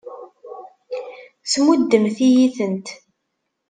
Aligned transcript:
Tmuddemt-iyi-tent. 1.51 2.87